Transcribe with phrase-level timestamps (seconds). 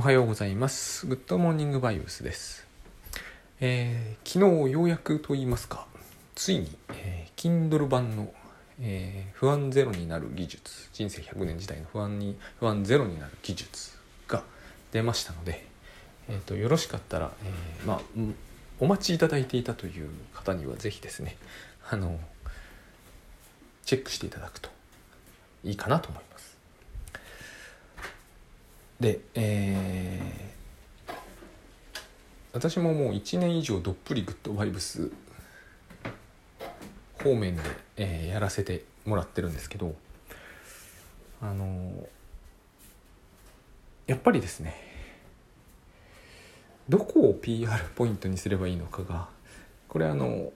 [0.00, 1.06] おはようございます。
[1.06, 2.66] グッドモーニングバイブスです。
[3.60, 5.86] えー昨日ようやくと言いますか、
[6.34, 8.32] ついに、えー Kindle 版の、
[8.80, 13.90] えー不安ゼロになる技術、人生100年時代の不安に不安ゼロになる技術
[14.26, 14.42] が
[14.90, 15.66] 出ましたので、
[16.30, 18.00] えーとよろしかったら、えまあ
[18.78, 21.36] お待ちいただいていたという方にはぜひですね、
[21.90, 22.18] あの
[23.84, 24.70] チェックしていただくと
[25.62, 26.29] いいかなと思います。
[29.00, 30.50] で、えー
[32.52, 35.12] 私ももう1年以上どっぷりグッドバイブス
[37.22, 37.62] 方面で、
[37.96, 39.94] えーやらせてもらってるんですけど
[41.40, 42.06] あのー
[44.08, 44.74] やっぱりですね
[46.88, 49.28] どこを PR ポイントにすればいいのかが
[49.86, 50.52] これあの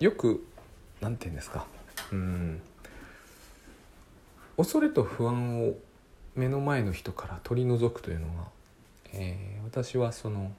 [0.00, 0.46] よく
[1.02, 1.66] なんて言うんですか
[2.10, 2.62] うん
[4.56, 5.74] 恐れと不安を
[6.34, 8.32] 目の前の人から取り除くというのが、
[9.12, 10.52] えー私はその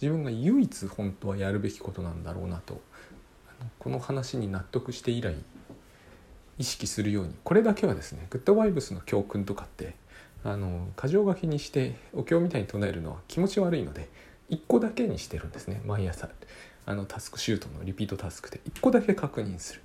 [0.00, 2.80] 自分が唯一本当はやるべきことなんだろうなと
[3.78, 5.34] この話に納得して以来
[6.56, 9.94] 意識するようにこれだけはですねグッドバイブスの教訓とかって
[10.42, 14.08] あの箇条書きにしてお経みたいに唱えるのは気持ち悪いので
[14.48, 16.30] 1個だけにしてるんですね毎朝。
[16.86, 19.82] あのタスクシュートのリピートタスクで1個だけ確認する。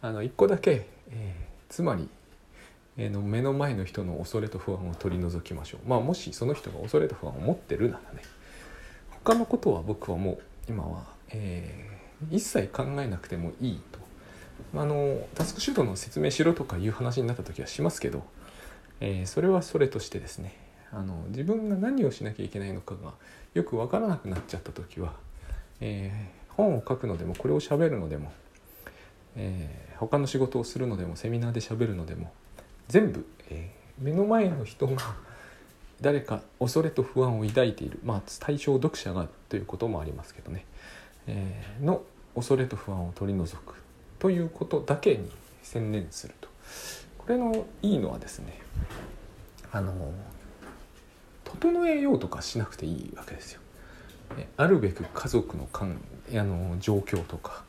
[0.00, 2.08] あの1個だけ、えーつまり
[3.00, 5.88] えーの目の前の人の恐れと不安を取り除きましょう。
[5.88, 8.20] まあもしその人が恐れと不安を持ってるならね。
[9.24, 11.90] 他のことは僕はもう今は、えー
[12.30, 13.98] 一切考えなくてもいいと。
[14.78, 18.22] あのタスクシュートの説明しろとかいう話になった時はしますけど、
[19.00, 20.54] えーそれはそれとしてですね。
[20.92, 23.14] あの自分が何をしなきゃいけないのかが
[23.54, 25.14] よく分からなくなっちゃった時は、
[25.80, 28.30] えー本を書くのでもこれを喋るのでも、
[29.36, 32.32] えー他の仕事をするのでもセミナーで喋るのでも
[32.90, 34.96] 全部、えー目の前の人が
[36.00, 38.00] 誰か恐れと不安を抱いている。
[38.02, 40.64] まあ対象読者がということもありますけどね、
[41.26, 42.02] えーの
[42.34, 43.74] 恐れと不安を取り除く。
[44.18, 45.30] ということだけに
[45.62, 46.48] 専念すると。
[47.18, 48.58] これのいいのはですね
[49.70, 50.12] あの
[51.44, 53.60] 整えようとかしなくていいわけですよ。
[54.56, 55.98] あるべく家族の関
[56.32, 57.64] あの状況とか、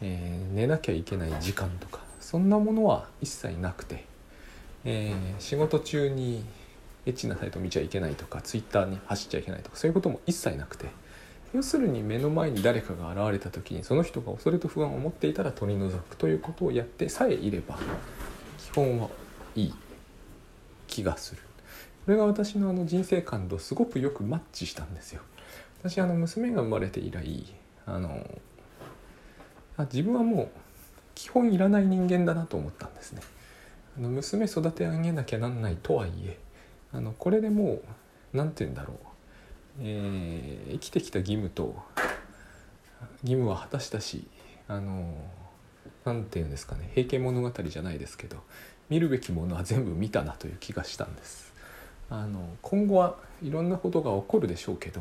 [0.00, 4.04] えー寝なきゃいけない時間とかそんなものは一切なくて、
[4.84, 6.44] えー仕事中に
[7.06, 10.86] エッチなサイト見ちゃいけないとかツイッターに走っちゃいけないとかそういうことも一切なくて
[11.52, 17.78] 要するに目の前に誰かが現れた時にその人が恐れと不安を持っていたら取り除くということをやってさえいれば
[18.58, 19.08] 基本は
[19.54, 19.74] いい
[20.88, 21.42] 気がする。
[22.04, 25.22] これが私のあの人生観とすごくよくマッチしたんですよ。
[25.80, 27.46] 私あの娘が生まれて以来
[27.86, 28.26] あの
[29.76, 30.48] あ自分はもう
[31.14, 33.22] 基本いらない人間だなと思ったんですね。
[33.96, 36.38] あの娘育て上げなきゃなんないとはいえ
[36.92, 37.82] あのこれでもう
[38.32, 38.96] 何て言うんだろう、
[39.80, 41.76] えー生きてきた義務と
[43.22, 44.26] 義務は果たしたし
[44.66, 45.14] あの
[46.04, 48.38] 何て言うんですかね「平家物語」じゃないですけど
[48.90, 51.52] 見るべきものは全部見たなという気がしたんです。
[52.10, 55.00] あの今後はいろんなことが起こるでしょうけど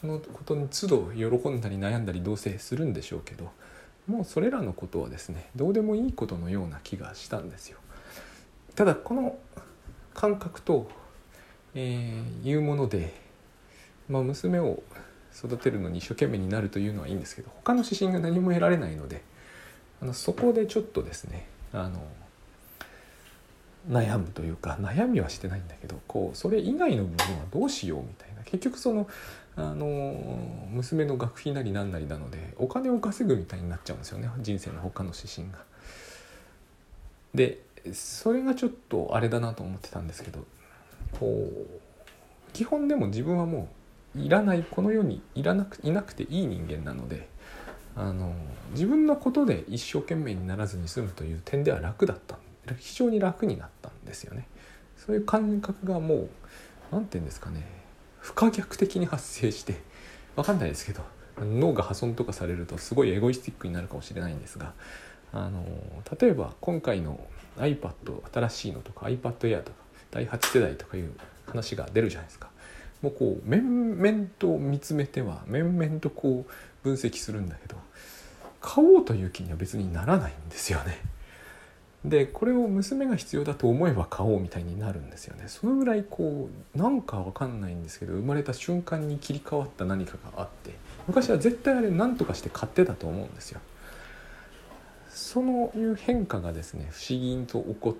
[0.00, 3.50] そのことに都度喜んだり悩んだりどうせするんでしょうけど
[4.08, 7.78] もうそれらのことはですねどうでもいいことのような気がしたんですよ。
[8.74, 9.38] ただこの
[10.14, 10.90] 感覚と、
[11.74, 13.14] えーいうもので、
[14.08, 14.82] まあ、娘を
[15.36, 19.22] 育てるのに一生懸命になるというのはいいんですけど他の指針が何も得られないので
[20.00, 22.00] あのそこでちょっとですねあの
[23.90, 29.08] 悩むというか悩みはしてないんだけどこうそれ以外の部分はどうしようみたいな結局その
[29.56, 35.58] あの娘の学費なりななりなのでお金を稼ぐみたいになっちゃうんですよね人生の他の指針が。
[37.34, 37.60] で
[37.92, 40.44] それがちょっとあれだなと思ってたんですけど
[41.18, 43.68] こう基本でも自分はも
[44.16, 47.28] ういらないこの世にいらなくいなくていい人間なので
[47.96, 48.34] あの
[48.70, 52.38] 自分のことで一生懸命にならずに済むという点では楽だった
[52.78, 54.48] 非常に楽になったんですよね。
[54.96, 56.28] そういう感覚がもう
[56.90, 57.66] 何て言うんですかね
[58.20, 59.82] 不可逆的に発生して
[60.34, 61.02] 分かんないですけど
[61.38, 64.72] 脳が破損とかされるとすごいエゴイスティックになるかもしれないんですが
[65.34, 65.64] あの
[66.18, 67.18] 例えば今回の
[67.58, 67.90] iPad
[68.32, 69.76] 新しいのとか iPad Air とか
[70.12, 71.12] 第8世代とかいう
[71.46, 72.48] 話が出るじゃないですか。
[73.02, 77.76] もうこう面々と見つめては面々とこう分析するんだけど
[78.62, 80.98] 買おうという気には別にならないんですよね。
[82.04, 90.74] でこれを娘が必要だと思えば買おうみたいになるんですよねそのぐらいこうなんかわかんないんですけど生まれた瞬間に切り替わった何かがあって
[91.06, 93.60] 昔は絶対あれ何とかして買ってたと思うんですよ
[95.14, 97.94] そのいう変化がですね不思議と起こっ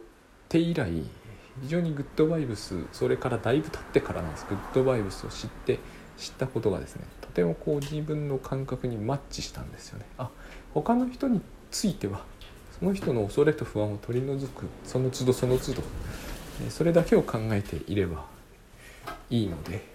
[0.49, 0.91] て以来
[1.63, 4.47] 非常にグッドバイブスそれからだいぶ経ってからなんです。
[4.49, 5.79] グッドバイブスを知って
[6.19, 10.07] 知ったことがですねとてもこう自分の感覚にマッチしたんですよね。
[10.19, 10.29] あ
[10.75, 11.41] 他の人に
[11.71, 12.23] ついては
[12.79, 15.83] その人の恐れと不安を取り除くその都度その都度
[16.69, 18.25] それだけを考えていれば
[19.31, 19.87] いいので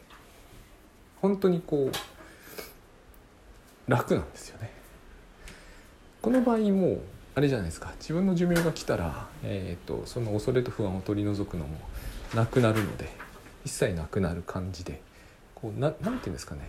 [1.21, 4.78] 本当にこう楽なんですよね。
[6.21, 6.99] この場合も
[7.35, 7.93] あれじゃないですか。
[7.99, 11.77] 自分の寿命が来たら、えーと、その恐れと不安を取り除くのも
[12.35, 13.09] なくなるので
[13.63, 15.01] 一切なくなる感じで
[15.55, 16.61] こうななんていうんですかね。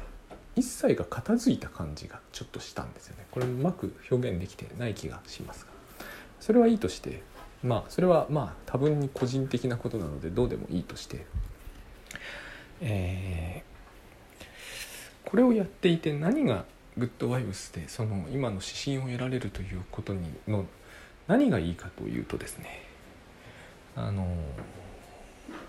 [0.57, 3.27] 一切が片付いた感じがちょっとしたんですよね。
[3.31, 5.71] これうまく表現できてない気がしますが。
[6.41, 7.23] それはいいとして
[7.63, 11.27] まあそれはまあ多分に個人的なことなのでどうでもいいとして、
[12.81, 16.65] えー、これをやっていて何が
[17.01, 20.67] グッドバイブスでその今の指針を得られるということにの
[21.27, 22.83] 何がいいかというとですね
[23.97, 24.29] あの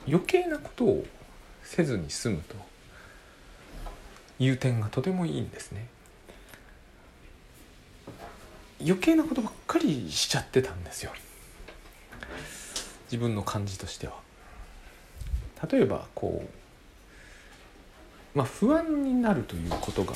[0.06, 1.06] 余計なことを
[1.64, 2.56] せずに済むと
[4.40, 5.88] いう点がとてもいいんですね。
[8.84, 11.12] 余計なことばっかりしちゃってたんですよ
[13.06, 14.16] 自分の感じとしては。
[15.72, 16.44] 例えばこ
[18.36, 20.14] うまあ不安になるということが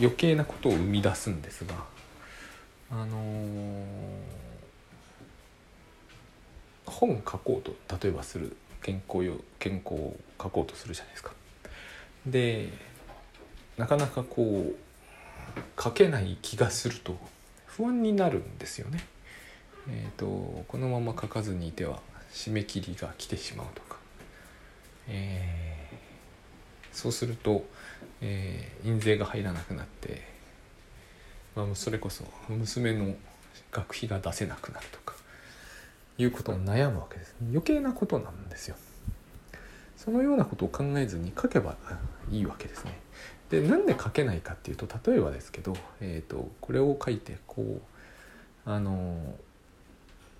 [0.00, 1.74] 余計なことを生み出すんですが
[2.90, 3.82] あのー、
[6.86, 11.32] 本書こうと例えばする健康よ健康を書こうとするじゃないですか。
[12.26, 12.68] で
[13.76, 17.16] なかなかこう書けない気がすると
[17.66, 19.06] 不安になるんですよね。
[19.88, 22.00] えーと、このまま書かずにいては
[22.32, 23.96] 締め切りが来てしまうとか、
[25.08, 27.64] えー、そうすると
[28.20, 30.22] えー、印税が入らなくなって、
[31.56, 33.14] まあ、それこそ娘の
[33.72, 35.14] 学費が出せなくなるとか
[36.18, 37.34] いうことを悩むわけです。
[37.40, 38.76] 余計なことなんですよ。
[39.96, 41.76] そのようなことを考えずに書けば
[42.30, 42.98] いいわけですね。
[43.50, 49.34] でなんで書けないかっていうと例えばですけど、えーと、これを書いてこうあの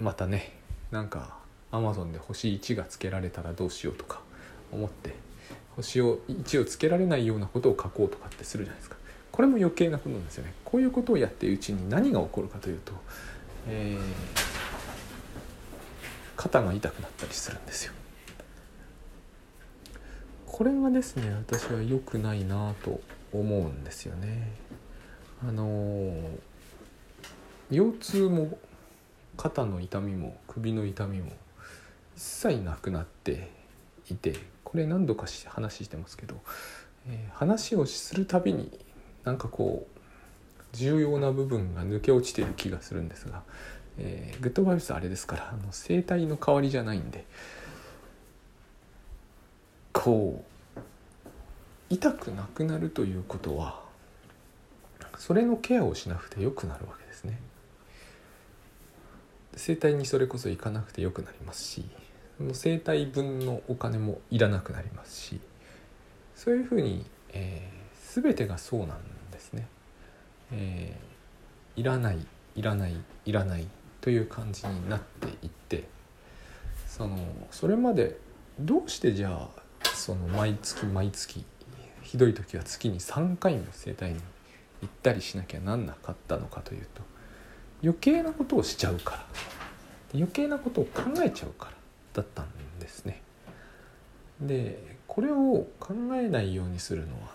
[0.00, 0.52] またね
[0.90, 1.38] なんか
[1.72, 4.20] アマゾンで星1がつけられたらどうしようとか
[4.72, 5.14] 思って
[5.76, 8.96] 星を1をつけられないようなことを書こうとかってするじゃないですか。
[9.32, 10.52] これも余計なことなんですよね。
[10.64, 12.92] こういうことをやっているうちに何が起こるかというと、
[13.68, 14.00] えー、
[16.36, 17.92] 肩が痛くなったりするんですよ。
[20.46, 23.00] これがですね私は良くないなと
[23.32, 24.52] 思うんですよね。
[25.42, 26.12] あの
[27.70, 28.58] 腰痛も
[29.36, 31.32] 肩の痛みも首の痛みも
[32.16, 33.50] 一切なくなって
[34.10, 34.34] いて
[34.70, 36.36] これ何度か話してますけど、
[37.08, 38.70] えー、話をするたびに
[39.24, 43.42] なんかこう重要な部分が抜け落ちてる気がするんですが、
[43.98, 47.24] えー、グッドバイブスあれですからあの声帯の代わりじゃないんで
[49.92, 50.44] こ
[50.76, 50.80] う
[51.88, 53.80] 痛くなくなるということは
[55.18, 57.40] それのケアをしなくてよくなるわけですね。
[59.56, 61.84] 声帯にそれこそ行かなくてよくなりますし
[62.40, 65.40] その生態分のお金もいらなくなりますし
[66.34, 67.04] そういうふうに、
[67.34, 68.98] えー、全てがそうなん
[69.30, 69.68] ですね。
[70.50, 72.26] えー、いらない
[72.56, 72.96] いらない
[73.26, 73.66] いらない
[74.00, 75.84] という感じになっていって
[76.86, 77.18] その
[77.50, 78.16] それまで
[78.58, 81.44] どうしてじゃあその毎月毎月
[82.00, 84.20] ひどい時は月に3回も整体に
[84.80, 87.02] 行ったりしなきゃなんなかったのかというと
[87.82, 89.26] 余計なことをしちゃうから
[90.14, 91.79] 余計なことを考えちゃうから
[92.12, 92.48] だったん
[92.78, 93.22] ですね。
[94.40, 97.30] でこれを考えないようにするのは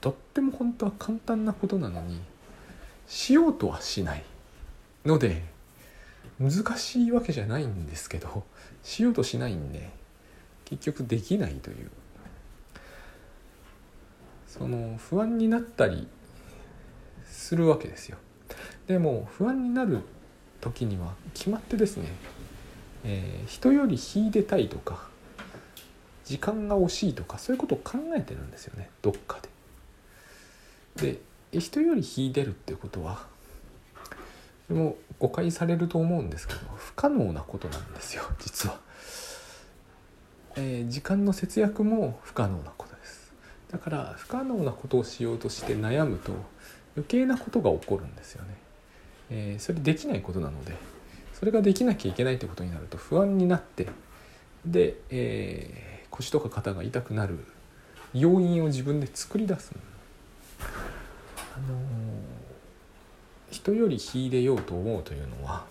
[0.00, 2.20] とっても本当は簡単なことなのに
[3.06, 4.22] しようとはしない
[5.04, 5.42] ので
[6.38, 8.44] 難しいわけじゃないんですけど
[8.82, 9.90] しようとしないんで
[10.64, 11.90] 結局できないという
[14.46, 16.06] その不安になったり
[17.26, 18.18] するわけですよ
[18.86, 20.00] でも不安になる
[20.60, 22.08] 時には決まってですね
[23.08, 25.08] えー、人より秀でたいとか
[26.24, 29.38] 時間が惜しいとかそういうことを考えてるんですよねどっか
[30.96, 31.20] で。
[31.52, 33.26] で人より秀でるっていうことは
[34.68, 38.80] でも誤解されると思うんですけど不可能なことなんですよ実は、
[40.56, 43.32] えー、時間の節約も不可能なことです。
[43.70, 46.32] だから不可能なことをしようとして悩むと
[46.96, 48.54] 余計なことが起こるんですよね、
[49.30, 50.72] えー、それできないことなので
[51.38, 53.88] それができなきゃいけないってことになると不安になって
[54.64, 57.38] で、えー、腰とか肩が痛くなる
[58.14, 59.72] 要因を自分で作り出す
[60.58, 61.78] あのー、
[63.50, 65.66] 人より秀でようと思うというのは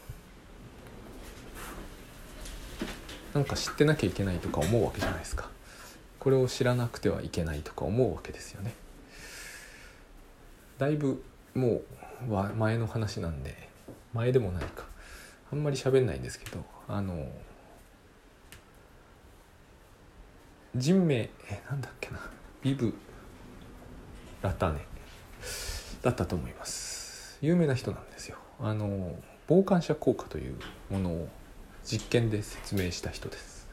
[3.33, 5.49] なんか知ってなきゃいけないとか思うわけじゃないですか。
[6.19, 8.73] これを知らなくてはいけないとか思うわけですよね。
[10.77, 11.21] だいぶ
[11.53, 11.81] も
[12.29, 13.67] う前の話なんで
[14.13, 14.94] 前でもないか。
[15.55, 17.25] あんまり喋んないんですけどあの
[20.75, 21.31] 人名え
[21.69, 22.19] なんだっけな。
[22.61, 22.93] ビブ・
[24.41, 24.85] ラタネ
[26.01, 27.37] だったと思います。
[27.41, 28.37] 有名な人なんですよ。
[28.59, 29.15] あの
[29.47, 30.55] 傍観者効果という
[30.89, 31.29] ものを
[31.85, 33.69] 実験で説明した人です。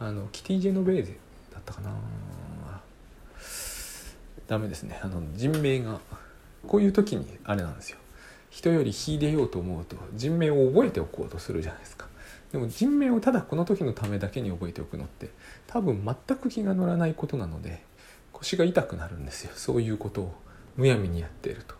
[0.00, 1.18] あのキティ・ジェノベーゼ
[1.52, 1.90] だったかな。
[4.46, 4.98] ダメですね。
[5.02, 6.00] あの人名が
[6.66, 7.98] こういう時にあれなんですよ。
[8.52, 12.06] 人より秀でようと思うと人名を覚えておこうとするじゃないですか。
[12.52, 15.30] でも人名をただこの時のためだけに覚えておくのって
[15.66, 17.82] 多分全く気が乗らないことなので
[18.30, 19.52] 腰が痛くなるんですよ。
[19.54, 20.34] そういうことを
[20.76, 21.74] むやみにやっていると。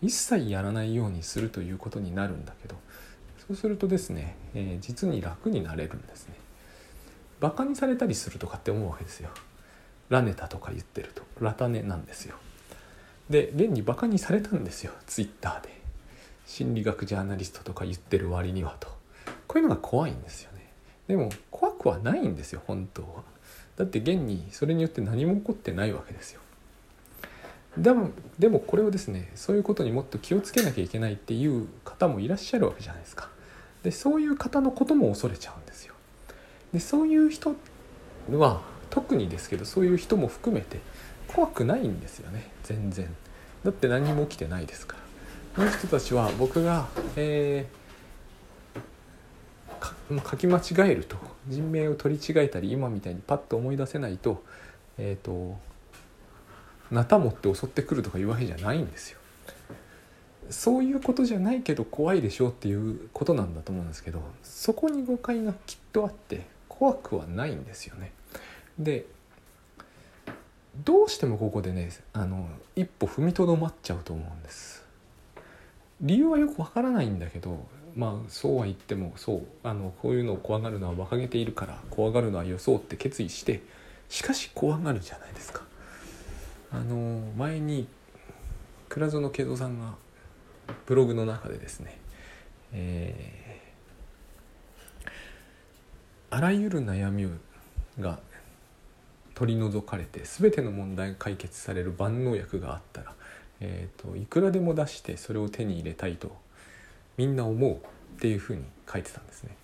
[0.00, 2.76] 一切やらないようにするということになるんだけど
[3.48, 6.34] そうするとですね、えー、実に楽になれるんですね。
[7.40, 9.28] バカにされたりするとかって思うわけですよ。
[10.08, 11.22] ラネタとか言ってると。
[11.40, 12.36] ラタネなんですよ。
[13.28, 14.92] で現にバカにされたんですよ。
[15.06, 15.75] ツイッターで。
[16.46, 18.88] 心理学ジャーナリストとか言ってる割にはと。
[19.46, 20.70] こういうのが怖いんですよね。
[21.08, 23.08] でも怖くはないんですよ本当は。
[23.76, 26.40] だって現にそれによって何も起こってないわけですよ。
[27.76, 33.28] でもでもこれをですねそういうことにもっと気をつけなきゃいけないっていう方もいらっしゃるわけじゃないですか。
[33.82, 35.94] でそういう方のことも恐れちゃうんですよ。
[36.72, 37.54] でそういう人
[38.30, 40.80] は特にですけどそういう人も含めて
[41.28, 42.50] 怖くないんですよね。
[42.62, 43.14] 全然。
[43.64, 45.05] だって何も起きてないですから。
[45.56, 46.86] この人たちは僕が、
[47.16, 47.86] えー
[50.30, 51.16] 書き間違えると
[51.48, 54.44] 人名を取り違えたり今みたいにパッと思い出せないと
[54.98, 55.56] えっ、ー、と
[56.92, 59.18] なた持って襲ってくるとかいうわけじゃないんですよ。
[60.48, 68.12] そういうことじゃないけど怖いでしょうっていうことなんだと思うんですけどそこに誤解がきっとあって怖くはないんですよね。
[68.78, 69.06] で
[70.84, 74.75] どうしてもここでねあの一歩踏みとどまっちゃうと思うんです。
[76.00, 83.62] 理由はよくわからないんだけどまあそうは言ってもそうあのこういうのを怖がるのは馬鹿げているから怖がるのは予想って決意して
[84.08, 85.62] しかし怖がるじゃないですか。
[86.70, 87.86] あの前に
[88.88, 89.94] 倉園慶三さんが
[90.84, 91.98] ブログの中でですね、
[92.72, 95.08] えー、
[96.30, 97.28] あらゆる悩み
[98.00, 98.18] が
[99.34, 103.14] 取り除かれて全ての問題が解決される万能薬があったら、
[103.60, 106.36] えーと、いくらでも出してそれを手に入れたいと
[107.16, 107.78] みんな思うっ
[108.20, 109.56] ていうふうに書いてたんですね。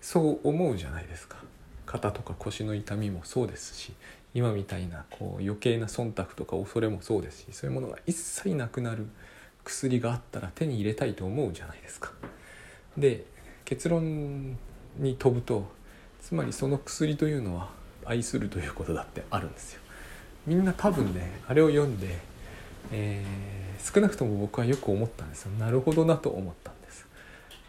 [0.00, 1.36] そう思うじゃないですか。
[1.86, 3.92] 肩とか腰の痛みもそうですし
[4.34, 9.06] 今みたいなこう余計な忖度とか恐れもそうですしそういうものが一切なくなる
[9.64, 12.12] 薬があったら手に入れたいと思うじゃないですか。
[12.96, 13.24] で
[13.64, 14.56] 結論
[14.98, 15.66] に飛ぶと
[16.20, 17.70] つまりその薬というのは
[18.04, 19.80] 愛するということだってあるんですよ。
[20.46, 22.18] みんな多分ねあれを読んで、
[22.90, 25.52] えー、少なくとも僕はよく思ったんですよ。
[25.52, 27.06] なるほどなと思ったんです。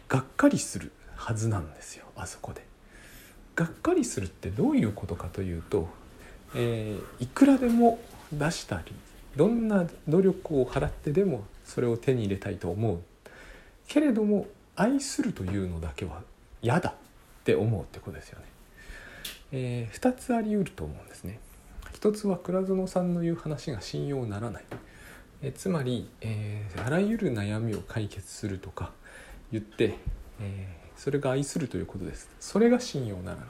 [0.08, 2.64] がっかりするはずなんですよあそこで。
[3.54, 5.88] がっかりするってどういうことかというと
[6.54, 7.98] えー、いくらでも
[8.32, 8.92] 出したり
[9.36, 13.00] どんな努力を払ってでもそれを手に入れたいと思う
[13.88, 16.22] けれども愛するというのだけは
[16.62, 16.94] 嫌だっ
[17.44, 18.44] て思うってことですよね。
[19.52, 21.38] えー、2つあり得ると思うんですね。
[21.92, 24.64] 一つは倉園さんの言う話が信用ならない。
[25.46, 28.92] え、つまり、えー、あらゆる悩みを解決するとか
[29.52, 29.94] 言って、
[30.40, 32.30] えそれが愛するということです。
[32.40, 33.46] それが信用ならない。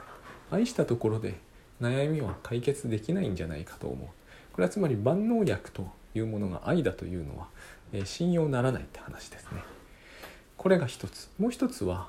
[0.51, 1.35] 愛したところで
[1.81, 4.09] 悩みは解決できないんじゃないかと思う
[4.53, 7.49] これはつまり万能薬というものが愛だというのは、
[7.93, 9.63] えー、信用ならないって話ですね
[10.57, 12.09] これが一つもう一つは、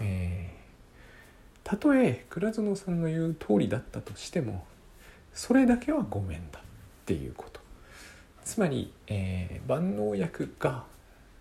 [0.00, 4.66] えー、たとえ倉園さんの言う通りだったとしても
[5.34, 6.62] それだけはごめんだっ
[7.04, 7.60] ていうこと
[8.48, 10.84] つまり、えー、万能薬が、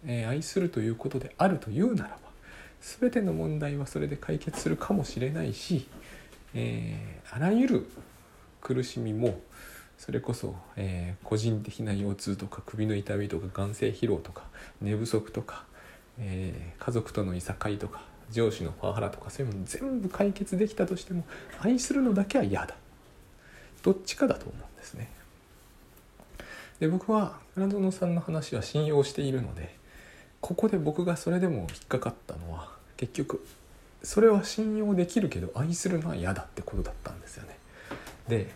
[0.06, 2.18] えー、愛するということであるというならば
[2.82, 5.88] 全ての問題はそれで解決するかもしれないし
[6.54, 7.88] えー、あらゆる
[8.62, 9.40] 苦しみも
[9.98, 14.44] それこそ、えー、個人的な腰痛とか首の痛みとか眼性疲労とか
[14.82, 15.66] 寝不足とか、
[16.20, 21.24] えー、家族とのいさかいとか上司のパワハラとかそういうもの全部解決できたとしても
[21.62, 22.76] 愛するのだけは嫌だ
[23.84, 25.17] どっちかだと思うんですね。
[26.80, 29.76] で僕は倉園さんの話は信用しているので
[30.42, 33.46] ここで僕がそれでも引っかかったのは結局
[34.04, 37.58] それは信用できるけど愛するのは嫌だってことだったんですよね。
[38.28, 38.54] で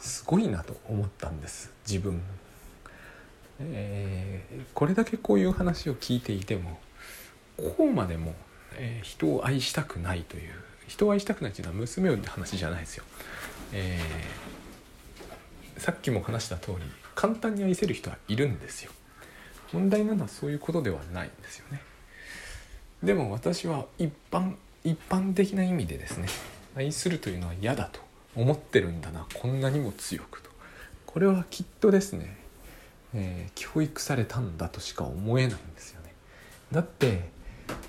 [0.00, 2.20] すごいなと思ったんです自分。
[3.60, 6.78] えー、これだけこういう話を聞いていても
[7.56, 8.34] こうまでも、
[8.76, 10.52] えー、人を愛したくないという
[10.88, 13.04] 人を愛したくないっていうのは娘をって話じゃないですよ。
[13.72, 18.92] えー、さっきも話した通り簡単に愛せる人はいるんですよ。
[19.72, 21.80] 問題なのはそういうことではないんですよね。
[23.02, 24.54] でも私は一般
[24.84, 26.28] 一般的な意味でですね
[26.76, 28.00] 愛するというのは嫌だと
[28.36, 30.50] 思ってるんだなこんなにも強くと
[31.06, 32.36] これはきっとですね、
[33.14, 36.12] えー、教育されたんだとしか思えないんですよね
[36.72, 37.30] だって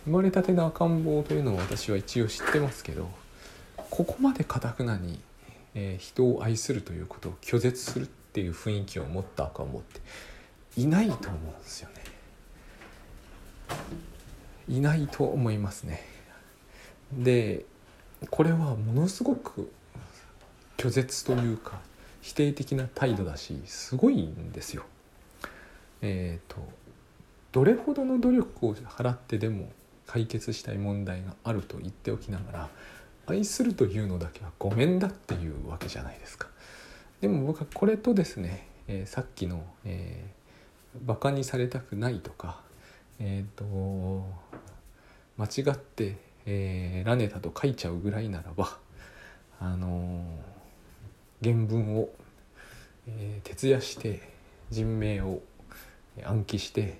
[0.06, 3.10] 生まれたての赤ん坊というのを私は一応知ってますけど
[3.90, 5.20] ここまでかたくなに、
[5.74, 10.02] えー、人を愛するということを拒絶するっていう雰囲気を持った赤ん坊って
[10.76, 11.96] いないと思うんですよね
[14.68, 16.04] いないと思いますね
[17.14, 17.64] で
[18.30, 19.72] これはものすごく
[20.76, 21.80] 拒絶というか
[22.22, 24.84] 否定的な態度だしすごいんですよ。
[26.02, 26.58] えーと、
[27.52, 29.70] どれほどの努力を払ってでも
[30.08, 32.70] 解決したい問題があると言っておきながら
[33.28, 36.48] 愛するというのだけはごめんだっていうわけじゃないですか。
[37.26, 42.60] でも僕はこれとですね、えー、さっきの、えー、バカにされたくないとか、
[43.20, 44.24] えーと
[45.36, 48.78] 間違って、えー、ラネタと書いちゃうぐらいならば
[49.60, 52.10] あのー、原文を、
[53.08, 54.22] えー、徹夜して
[54.70, 55.42] 人名を
[56.24, 57.00] 暗記して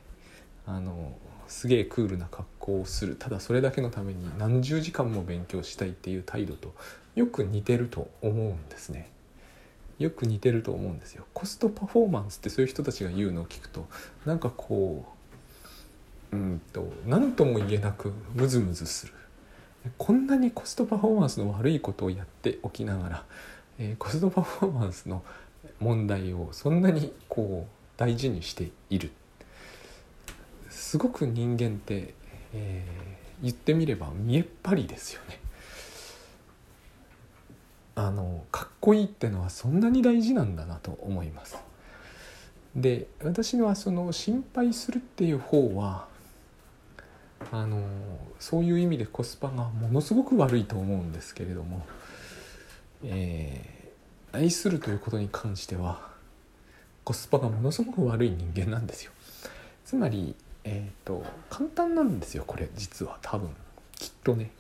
[0.66, 1.16] あの
[1.48, 6.74] すげえクールな格好をするただそれだけのために何十時間も勉強したいっていう態度と
[7.14, 9.14] よく似てると思うんですね。
[10.00, 11.26] よく似てると思うんですよ。
[11.34, 13.88] コストパフォーマンスってそういう人たちが言うのを聞くと
[14.26, 15.06] なんかこ
[16.32, 19.14] ううんと何とも言えなくムズムズする
[19.98, 23.24] こんなにコストパフォーマンスの悪いことをやっておきながら、
[23.78, 25.24] えー、コストパフォーマンスの
[25.80, 29.12] 問題をそんなにこう大事にしている
[30.70, 32.14] すごく人間って、
[32.54, 35.40] えー、言ってみれば見えっ張りですよね。
[37.96, 41.58] あのかっこいいってのはそんなに大事なんだなと思います。
[42.76, 46.08] で私はその心配するっていう方は
[47.52, 47.82] あの
[48.40, 51.86] そういう意味でコスパがものすごく悪いと思うんですけれども、
[53.04, 56.10] えー、愛するということに関しては
[57.06, 59.12] コスパがものすごく悪い人間なんですよ。
[59.86, 63.50] つまり、えーと、簡単なんですよこれ実は多分
[63.96, 64.52] きっとね。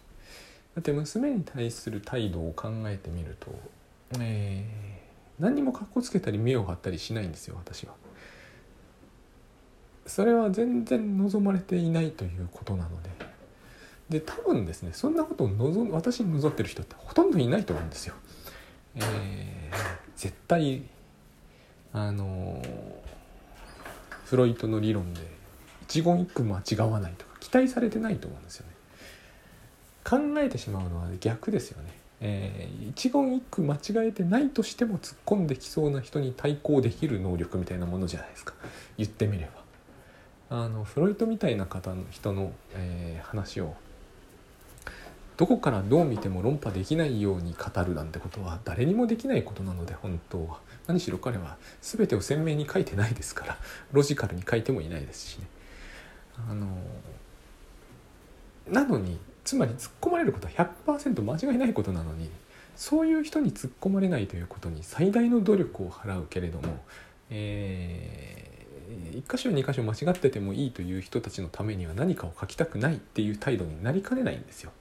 [0.75, 3.47] だって娘に対する態度を考えてみると、
[4.19, 7.93] えー、何にもかっこつけたり目を張ったりしないんですよ私は。
[10.05, 13.09] それは全然望まれていないということなので
[14.09, 18.13] で多分ですねそんなことを望私に望ってる人ってほとんどいないと思うんですよ。
[18.95, 19.75] えー、
[20.15, 20.83] 絶対
[21.91, 22.61] あの
[24.25, 25.21] フロイトの理論で
[25.87, 28.74] 一言一句間違わないとか期待されてないと思うんですよね。
[30.07, 31.89] 考えてしまうのは逆ですよね。
[32.21, 38.53] えー、一言一句間違えてないとしても突っ込んできそうな人に対抗できる能力みたいなものじゃないですか
[38.97, 39.65] 言ってみれば。
[40.47, 43.75] あのフロイトみたいな方の人の、えー、話を
[45.37, 53.57] どこからどう見ても論破できないように語るなんてことは誰にもできないことなので本当は何しろ彼は全てを鮮明に書いてないですから
[53.91, 55.47] ロジカルに書いてもいないですしね
[56.49, 56.67] あの
[58.69, 60.53] なのにつまり突っ込まれることは
[60.85, 62.29] 100%間違いないことなのに
[62.75, 66.77] そういう人に突っ込まれないということに最大の努力を払うけれども、
[67.29, 68.65] え
[69.13, 74.71] 1箇所2箇所間違っててもいいという人たちのためには何かを書きたくないっていう態度になりかねないんですよ。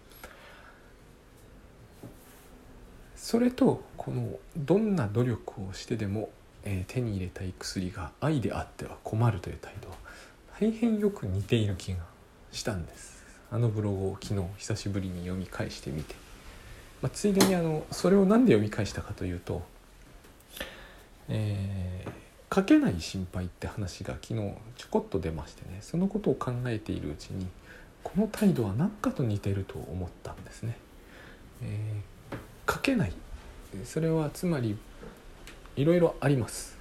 [3.14, 6.31] それとこのどんな努力をしてでも、
[6.64, 9.88] えー、手に入れたい薬が愛であっては困るという態度
[10.61, 12.00] 大変よく似ている気が
[12.53, 13.13] したんです
[13.55, 16.17] あのブログを昨日久しぶりに読み返してみて、
[17.01, 19.62] まあ、ついでにあのそれを何で読み返したかというと、
[21.29, 24.35] えー書けない心配って話が昨日
[24.77, 27.49] ちょこっと出ましてねそのことを考えているうちに
[28.05, 30.77] この態度は何かと似てると思ったんですね。
[31.62, 33.12] えー、書けない
[33.85, 34.77] それはつまり
[35.75, 36.79] いろいろあります。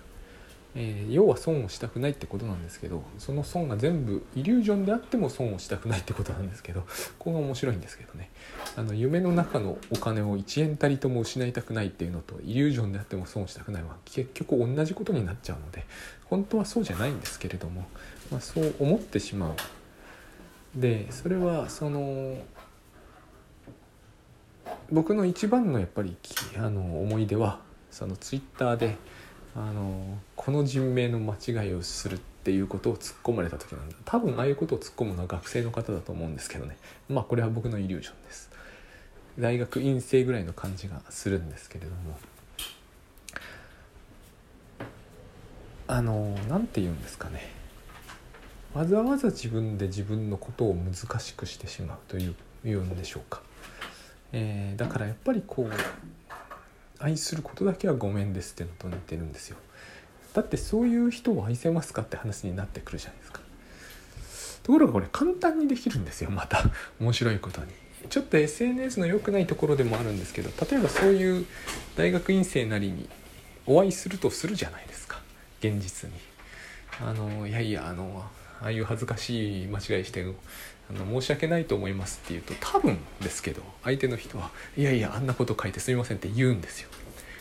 [0.76, 6.82] えー、要は損をしたくないってことなんですけどその損が全部イリュージョンであっても損をしたくないってことなんですけど
[7.20, 8.32] ここが面白いんですけどね
[8.76, 15.86] あの夢の中のお金を1円たりとも失いたくないっていうのとイリュージョンであっても損をしたくないは結局同じことになっちゃうので
[16.26, 17.86] 本当はそうじゃないんですけれども、
[18.32, 19.54] まあ、そう思ってしまう。
[20.76, 22.38] でそれはその
[24.92, 26.18] 僕の一番のやっぱり
[26.58, 27.60] あの思い出は
[27.92, 28.98] そのツイッターで
[29.56, 33.96] あのこの人名の間違いをするっていうことを突っ込まれた時なんだ。
[34.06, 36.78] 多分ああいうことを突っ込むのは学生の方だと思うんですけどね。
[37.10, 38.50] まあこれは僕のイリュージョンです。
[39.38, 42.18] 大学院生ぐらいの感じがするんですけれども。
[45.88, 47.63] あの何て言うんですかね。
[48.74, 52.36] わざわざ自分で自分のことを難しくしてしまうという
[52.66, 53.42] いうんでしょうか、
[54.32, 55.70] えー、だからやっぱりこう
[57.04, 59.58] 愛することだけはごめんですっていうのと似てるんですよ。
[60.34, 63.42] だってそういう人を愛せますかって話になってくるじゃないですか。
[64.63, 66.63] ところがこれ簡単にできるんですよまた。
[67.02, 67.68] 面白いことに。
[68.10, 71.46] ちょっと SNS の良くないところでもあるんですけど例えばそういう
[71.96, 73.08] 大学院生なりに
[73.66, 75.20] お会いするとするじゃないですか。
[75.60, 76.16] 現実に。
[77.02, 78.24] あのいやいやあの
[78.62, 80.26] ああいう恥ずかしい間違いして
[80.96, 86.90] あの申し訳ないと思いますって言うと多分ですけど相手の人はいやいやあんなこと書いてすみませんって言うんですよ。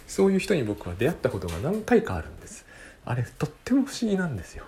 [0.07, 2.65] そういう人に僕は出会ったことが何回かあるんです。
[3.05, 4.65] あれとっても不思議なんですよ。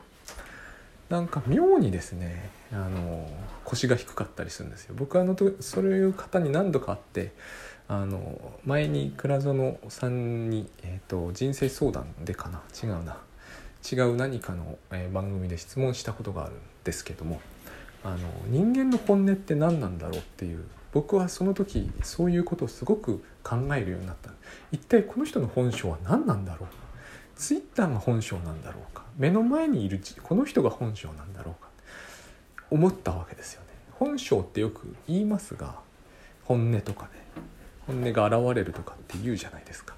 [1.10, 3.30] なんか妙にですねあの
[3.64, 4.94] 腰が低かったりするんですよ。
[4.96, 7.32] 僕はあのそういう方に何度か会って
[7.86, 12.62] あの前に倉園さんに、えーと、人生相談でかな？
[12.82, 13.18] 違うな。
[13.92, 17.42] 違う何かの、え、番組で質問したことがあるんですけども。
[18.04, 24.30] あの人間の本音って何なんだろうっていう僕はその時そういうことをすごく考えるようになった。
[24.70, 26.68] 一体この人の本性は何なんだろう？
[27.34, 29.04] ツイッターが本性なんだろうか？
[29.16, 31.68] 目の前にいるこの人が本性なんだろうか？
[32.70, 33.68] 思ったわけですよね。
[33.92, 35.76] 本性ってよく言いますが
[36.44, 37.10] 本音とかね
[37.86, 39.94] 本音が現れるとかって言うじゃないですか。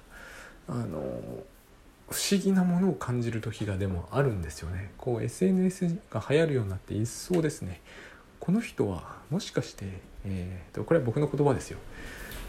[0.69, 1.01] あの
[2.09, 4.91] 不思議なものを感じる時がでもあるんですよね。
[4.97, 7.81] こう SNS が流行るようになって一層ですね。
[8.39, 9.85] この人はもしかして、
[10.25, 11.79] えーと、これは僕の言葉ですよ。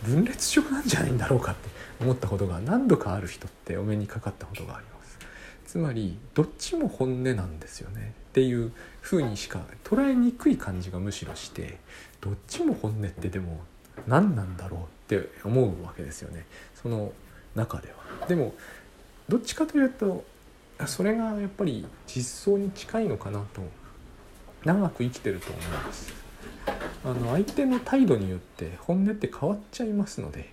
[0.05, 1.69] 分裂症なんじゃないんだろうかって
[2.01, 5.19] 思ったことが何度かある人ってお目にかかったことがあります。
[5.67, 8.15] つまりどっちも本音なんですよね。
[8.29, 11.79] っていう風にしか捉えにくい感じがむしろして
[12.21, 13.61] どっちも本音ってでも
[14.07, 16.47] 何なんだろうって思うわけですよね。
[16.81, 17.13] その
[17.57, 17.89] 中で
[18.21, 18.27] は。
[18.29, 18.55] でも
[19.29, 20.25] どっちかというと
[20.87, 23.63] それがやっぱり実相に近いのかなと
[24.65, 26.13] 長く生きてると思います。
[27.05, 30.53] あの相手の態度によって本音って変わっちゃいますので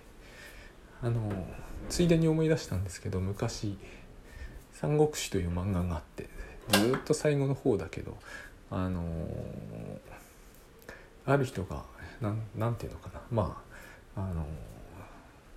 [1.02, 1.32] あの
[1.88, 3.76] ついでに思い出したんですけど昔
[4.72, 6.28] 「三国志」という漫画があって
[6.72, 8.16] ずっと最後の方だけど
[8.70, 9.02] あの
[11.24, 11.84] ある人が
[12.20, 13.20] 何て言うのかな。
[13.30, 13.62] ま
[14.16, 14.46] ああの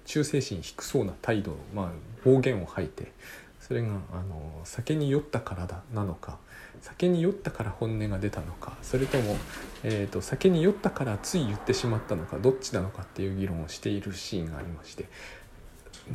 [0.10, 1.90] 忠誠心低そうな態度、まあ、
[2.26, 3.12] 暴言を吐いて
[3.60, 6.40] それがあの酒に酔ったからだなのか
[6.82, 9.38] 酒に酔ったから本音が出たのかそれとも、
[9.84, 15.08] えーと、酒に酔ったからつい言ってしまったのかどっちなのかっていう議論をしているシーンがありまして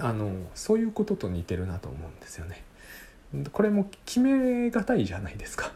[0.00, 2.64] あのそういうことと似てるなと思うんですよね。
[3.52, 5.70] これも決めがたいじゃないですか。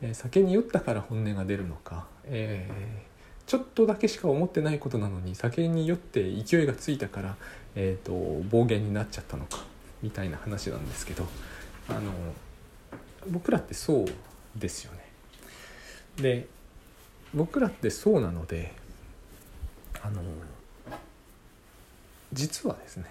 [0.00, 3.07] えー、酒に酔ったから本音が出るのか、えー
[3.48, 7.36] ちょっとだけしか思ってないことなのに酒に酔って勢いがついたから、
[7.74, 8.12] えーと、
[8.50, 9.64] 暴言になっちゃったのか
[10.02, 11.26] みたいな話なんですけど
[11.88, 12.12] あの
[13.30, 14.06] 僕らってそう
[14.54, 15.08] ですよね。
[16.20, 16.46] で
[17.34, 18.74] 僕らってそうなので
[20.02, 20.20] あの
[22.34, 23.06] 実はですね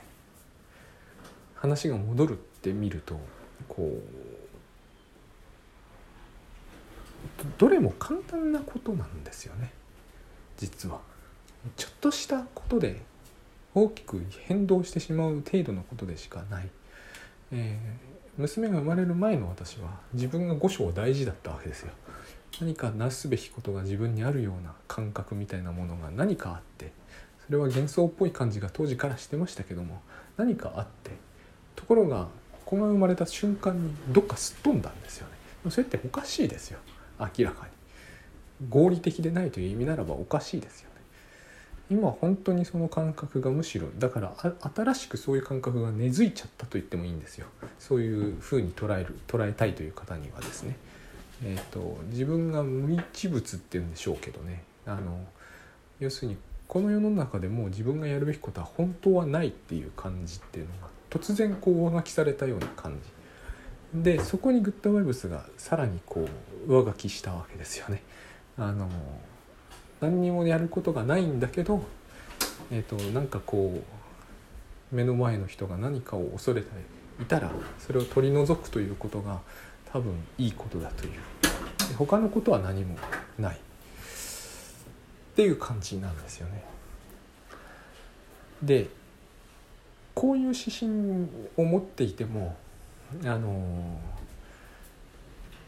[1.55, 3.19] 話が戻るって見ると
[3.67, 3.99] こ
[7.39, 9.71] うどれも簡単なことなんですよね。
[10.57, 10.99] 実は。
[11.75, 13.01] ちょっとしたことで
[13.73, 16.69] 大きく変動してしまう程度のことでしかない、
[17.51, 21.91] えー、娘が生まれる前の私は自分が五章大事だったわけですよ。
[22.59, 26.91] 何かなすべきことが自分にあるような感覚みたいなものが何かあって
[27.45, 30.01] それは幻想っぽい感じが当時からしてましたけども
[30.37, 31.11] 何かあって
[31.75, 32.27] ところが
[32.65, 35.69] 子が生まれた瞬間にどっかすっ飛んだんですよね。
[35.69, 36.79] それっておかしいですよ。
[37.19, 37.76] 明らかに。
[38.69, 40.95] 合理的でないという意味ならばおかしいですよね。
[41.89, 44.35] 今本当にその感覚がむしろだから
[44.75, 47.47] 新しくそういう感覚が根付いちゃったと言ってもいいんですよ。
[47.79, 50.75] そういうふうに捉える捉えたいという方にはですね。
[51.43, 54.63] えーと、自分が無一物っていうんでしょうけどね。
[54.85, 55.25] あの
[55.99, 62.99] 要するにこの世の中でも自分がやるべきことは本当はないっていう感じっていうのが突然こう上書きされたような感
[63.93, 64.03] じ。
[64.03, 66.27] でそこにグッドバイブスがさらにこ
[66.67, 68.01] う上書きしたわけですよね。
[68.57, 68.89] あの
[70.01, 71.83] 何にもやることがないんだけど、
[72.71, 73.83] えーと、なんかこ
[74.91, 76.67] う目の前の人が何かを恐れて
[77.21, 79.41] いたらそれを取り除くということが
[79.91, 81.11] 多分いいことだという
[81.97, 82.97] 他のことは何も
[83.39, 83.59] ないっ
[85.35, 86.63] ていう感じなんですよね。
[88.61, 88.87] で
[90.15, 92.57] こういう指針を持っていても
[93.23, 93.99] あの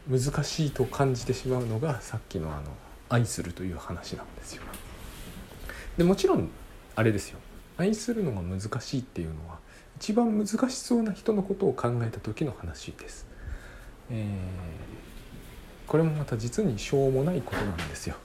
[0.08, 2.62] 難しいと感じてしまうのがさっきのあの
[3.08, 4.62] 愛するという話なんですよ。
[5.98, 6.48] でもちろん
[6.96, 7.38] あれですよ
[7.76, 9.58] 愛するのが難しいっていうのは
[9.96, 13.26] 一番難しそうな人のことを考えた時の話です。
[14.10, 18.16] えー、これもまた実にしょうもないことなんですよ。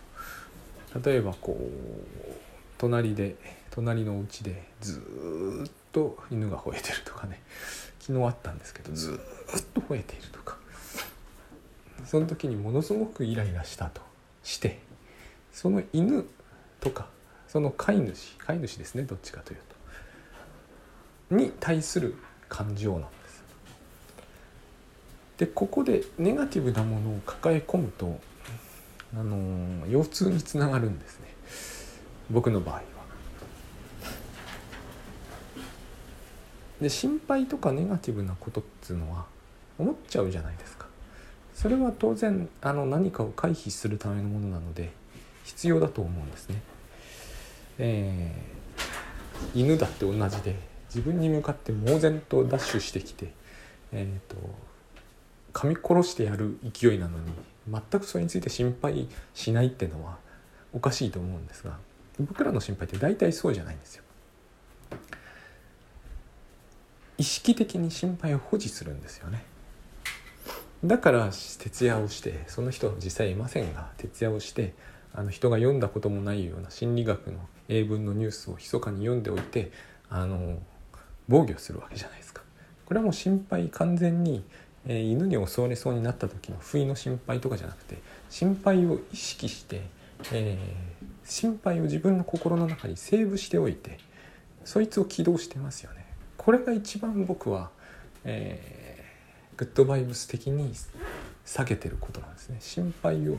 [1.04, 2.34] 例えばこう
[2.78, 3.36] 隣で
[3.72, 5.02] 隣のお家でず
[5.68, 7.42] っと犬が吠えてるとかね
[8.00, 10.35] 昨日あったんですけどずっと吠えていると
[12.06, 14.02] その時にものすごくイライラしたと
[14.44, 14.80] して
[15.52, 16.26] その犬
[16.80, 17.08] とか
[17.48, 19.60] その飼い主飼い主ですねどっちかという
[21.30, 22.16] とに対する
[22.50, 23.44] 感情なんです。
[25.38, 28.20] でここでネガティブなものを抱え込むと
[29.14, 31.28] あの腰痛につながるんですね
[32.30, 32.82] 僕の場合は。
[36.82, 39.26] で心配とかネガティブなことっていうのは
[39.80, 40.85] 思っちゃうじゃないですか。
[41.56, 44.92] それは当然あの何かを回避するためのものなので
[45.46, 46.62] 必要だと思うんですね。
[47.78, 50.56] えー、犬だって同じで
[50.90, 53.32] 自分に向かって猛然とダッシュしてきて、
[53.92, 54.38] えーと、
[55.54, 57.32] 噛み殺してやる勢いなのに
[57.70, 60.18] 全くそれについて心配しないっていうのは
[60.74, 61.78] おかしいと思うんですが
[62.20, 64.04] 僕らの心配って大体そうじゃないんですよ。
[67.18, 69.55] 意識的に心配を保持するんですよね。
[70.88, 74.74] だから徹夜をしてその人は実際いませんが徹夜をして
[75.14, 79.72] あの人が読んだこともないような心理学の英文のニュースを密かに読んでおいて
[80.10, 80.60] あの
[81.28, 82.44] 防御するわけじゃないですか。
[82.86, 84.44] これはもう心配完全に、
[84.86, 87.98] えー、犬に襲われそうになった時の不意の心配とかじゃなくて
[88.30, 89.82] 心配を意識して、
[90.32, 93.98] えー、心配を自分の心の中にセーブしておいて
[94.64, 96.06] そいつを起動してますよね。
[96.38, 97.72] これが一番僕は、
[98.24, 98.85] えー、
[99.58, 100.74] グッドバイブス的に
[101.46, 102.58] 下げてることなんですね。
[102.60, 103.38] 心配を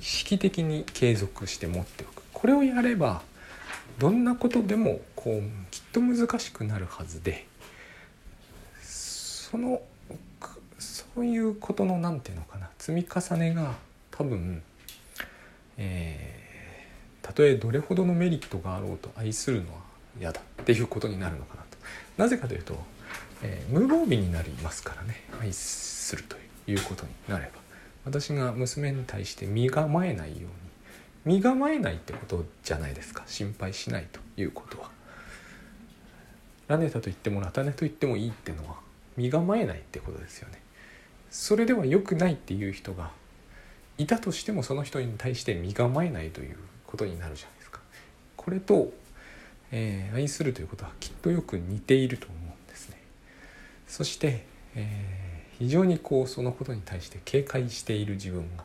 [0.00, 3.22] 意識的に継続して持っておくこれをやれば
[3.98, 7.46] どんなことでもこうきっと難しくなるはずで
[8.82, 9.80] その
[10.78, 13.74] そういうことの何て言うのかな積み重ねが
[14.10, 14.62] 多分、
[15.76, 19.80] えー、たとえどれほどのメリットがあろうと愛するのは
[20.18, 21.78] 嫌だっていうことになるのかなと
[22.18, 22.78] なぜかというと、
[23.46, 27.60] えー、無防備になりますからね愛するということになれば
[28.06, 30.48] 私が娘に対して身構えないよ
[31.26, 34.90] うに身構えないってことじゃないですか心配しないということは。
[36.68, 38.76] ラネタと言ってもラタネと言ってもいいってのは
[39.16, 40.60] 身構えないってことですよね。
[41.30, 43.10] それでは良くないっていう人が
[43.96, 47.80] いたとしてもその人に対して身構えないということになるじゃないですか。
[48.36, 48.92] これと、
[49.72, 52.43] えー、愛するということはきっとよく似ていると思う。
[53.94, 58.64] そして、えー、非常にこうそのことに対して警戒している自分が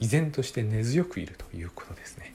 [0.00, 2.32] 依然として根強くいるということですね。